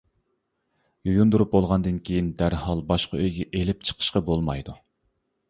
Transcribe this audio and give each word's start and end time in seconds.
يۇيۇندۇرۇپ 1.09 1.51
بولغاندىن 1.57 1.99
كېيىن 2.09 2.31
دەرھال 2.41 2.81
باشقا 2.89 3.21
ئۆيگە 3.21 3.47
ئېلىپ 3.53 3.87
چىقىشقا 3.91 4.25
بولمايدۇ. 4.33 4.79